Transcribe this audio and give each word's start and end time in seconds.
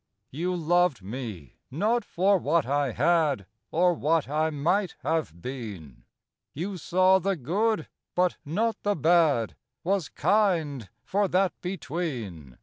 You 0.31 0.55
loved 0.55 1.03
me, 1.03 1.57
not 1.69 2.03
for 2.03 2.39
what 2.39 2.65
I 2.65 2.91
had 2.91 3.45
Or 3.69 3.93
what 3.93 4.27
I 4.27 4.49
might 4.49 4.95
have 5.03 5.39
been. 5.43 6.05
You 6.55 6.77
saw 6.77 7.19
the 7.19 7.35
good, 7.35 7.87
but 8.15 8.37
not 8.43 8.81
the 8.81 8.95
bad, 8.95 9.55
Was 9.83 10.09
kind, 10.09 10.89
for 11.03 11.27
that 11.27 11.53
between. 11.61 12.57